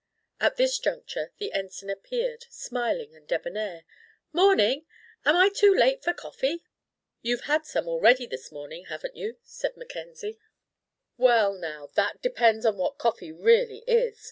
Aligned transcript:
At 0.39 0.55
this 0.55 0.79
juncture 0.79 1.31
the 1.37 1.53
Ensign 1.53 1.91
appeared, 1.91 2.47
smiling 2.49 3.15
and 3.15 3.27
debonair. 3.27 3.85
"Morning! 4.33 4.87
Am 5.25 5.35
I 5.35 5.49
too 5.53 5.75
late 5.75 6.03
for 6.03 6.11
coffee?" 6.11 6.63
"You've 7.21 7.41
had 7.43 7.67
some 7.67 7.87
already 7.87 8.25
this 8.25 8.51
morning, 8.51 8.85
haven't 8.85 9.15
you?" 9.15 9.37
asked 9.43 9.77
Mackenzie. 9.77 10.39
"Well, 11.19 11.53
now, 11.53 11.89
that 11.93 12.19
depends 12.19 12.65
on 12.65 12.77
what 12.79 12.97
coffee 12.97 13.31
really 13.31 13.83
is. 13.85 14.17